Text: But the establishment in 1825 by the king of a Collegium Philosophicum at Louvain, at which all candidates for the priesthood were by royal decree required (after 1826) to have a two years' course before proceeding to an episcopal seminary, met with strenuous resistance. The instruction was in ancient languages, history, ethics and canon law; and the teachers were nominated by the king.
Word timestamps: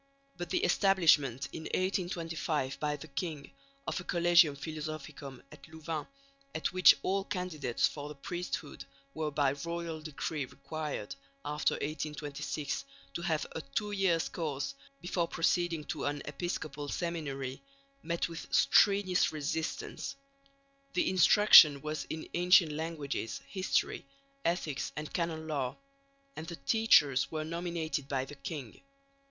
But 0.35 0.49
the 0.49 0.63
establishment 0.63 1.47
in 1.53 1.65
1825 1.65 2.79
by 2.79 2.95
the 2.95 3.07
king 3.07 3.51
of 3.85 3.99
a 3.99 4.03
Collegium 4.03 4.55
Philosophicum 4.55 5.43
at 5.51 5.67
Louvain, 5.67 6.07
at 6.55 6.73
which 6.73 6.97
all 7.03 7.23
candidates 7.23 7.85
for 7.87 8.09
the 8.09 8.15
priesthood 8.15 8.83
were 9.13 9.29
by 9.29 9.51
royal 9.63 10.01
decree 10.01 10.45
required 10.45 11.13
(after 11.45 11.75
1826) 11.75 12.83
to 13.13 13.21
have 13.21 13.45
a 13.51 13.61
two 13.61 13.91
years' 13.91 14.27
course 14.27 14.73
before 15.03 15.27
proceeding 15.27 15.83
to 15.83 16.05
an 16.05 16.23
episcopal 16.25 16.87
seminary, 16.89 17.61
met 18.01 18.27
with 18.27 18.47
strenuous 18.51 19.31
resistance. 19.31 20.15
The 20.95 21.11
instruction 21.11 21.79
was 21.79 22.05
in 22.09 22.27
ancient 22.33 22.71
languages, 22.71 23.39
history, 23.47 24.03
ethics 24.43 24.91
and 24.95 25.13
canon 25.13 25.47
law; 25.47 25.77
and 26.35 26.47
the 26.47 26.55
teachers 26.55 27.29
were 27.29 27.43
nominated 27.43 28.07
by 28.07 28.25
the 28.25 28.33
king. 28.33 28.81